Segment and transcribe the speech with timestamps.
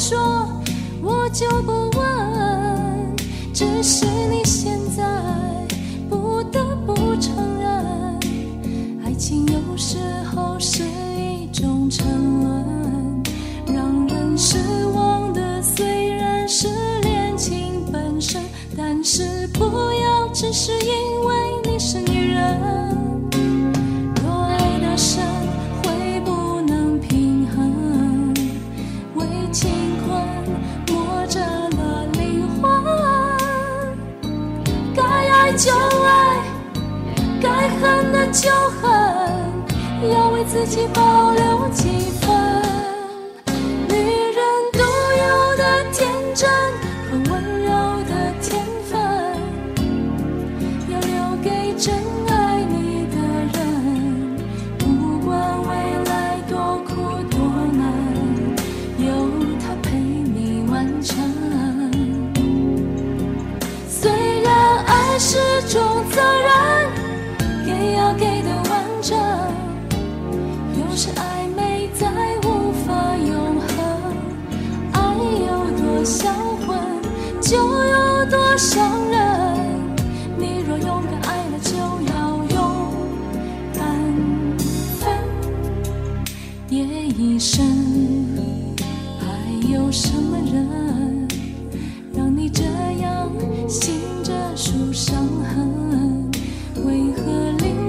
[0.00, 0.18] 说，
[1.02, 3.16] 我就不问。
[3.52, 5.04] 只是你现在
[6.08, 8.18] 不得不承认，
[9.04, 9.98] 爱情有时
[10.34, 10.84] 候是
[11.18, 12.06] 一种沉
[12.40, 13.22] 沦，
[13.66, 14.56] 让人失
[14.94, 16.68] 望的虽然是
[17.02, 18.42] 恋情本身，
[18.74, 19.64] 但是不
[20.00, 21.19] 要只是因
[38.32, 38.48] 就
[38.80, 38.88] 恨，
[40.08, 41.88] 要为自己保留几
[42.20, 42.30] 分。
[43.88, 44.40] 女人
[44.72, 46.48] 独有的天真
[47.10, 47.68] 和温柔
[48.08, 48.92] 的天分，
[50.88, 51.10] 要留
[51.42, 51.92] 给真
[52.28, 53.16] 爱你的
[53.52, 53.58] 人。
[54.78, 55.68] 不管未
[56.04, 56.90] 来多苦
[57.28, 57.36] 多
[57.72, 57.82] 难，
[58.98, 59.08] 有
[59.58, 61.18] 他陪你完成。
[63.88, 64.08] 虽
[64.42, 65.36] 然爱是
[65.68, 65.82] 种
[66.12, 66.50] 责任，
[67.80, 69.18] 给要给的完整。
[70.78, 72.06] 有时暧昧再
[72.44, 73.72] 无法永恒，
[74.92, 75.00] 爱
[75.46, 75.48] 有
[75.78, 76.30] 多销
[76.66, 76.76] 魂，
[77.40, 79.18] 就有多伤人。
[80.36, 81.72] 你若勇敢爱了，就
[82.12, 82.12] 要
[82.50, 82.58] 勇
[83.72, 83.80] 敢
[85.00, 85.08] 分，
[86.68, 87.64] 夜已深，
[89.20, 89.26] 还
[89.72, 90.89] 有什么人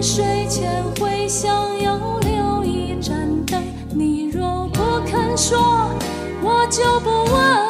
[0.01, 3.61] 睡前会想要留一盏灯？
[3.93, 5.91] 你若不肯说，
[6.41, 7.60] 我就不问。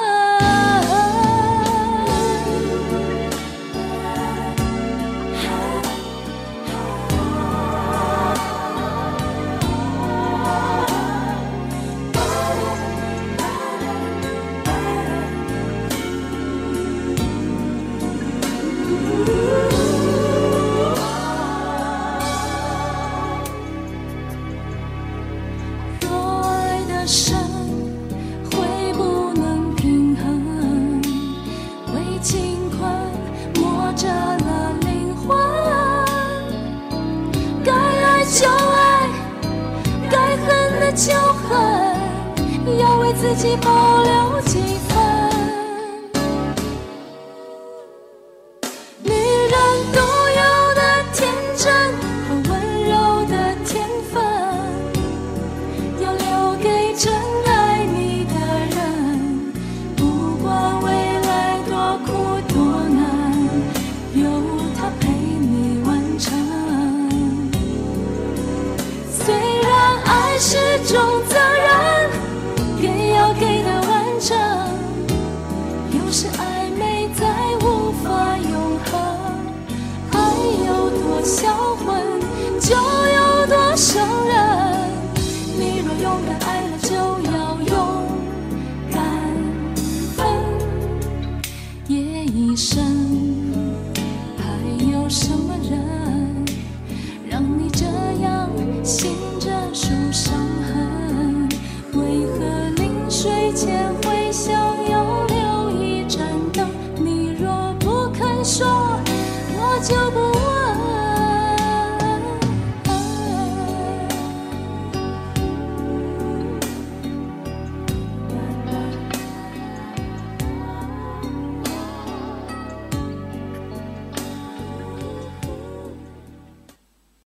[42.92, 44.60] 要为自己保留几
[44.90, 44.98] 分。
[49.02, 49.56] 女人
[49.94, 50.00] 独
[50.36, 50.42] 有
[50.76, 50.82] 的
[51.14, 51.72] 天真
[52.28, 52.52] 和温
[52.90, 52.92] 柔
[53.30, 54.22] 的天分。
[56.02, 57.14] 要留给真
[57.46, 58.36] 爱你的
[58.76, 59.54] 人，
[59.96, 60.92] 不管未
[61.22, 62.12] 来多苦
[62.54, 62.60] 多
[62.90, 63.00] 难，
[64.16, 64.22] 有
[64.76, 66.28] 他陪你完成。
[69.10, 69.72] 虽然
[70.04, 71.40] 爱是种责
[81.24, 81.61] 小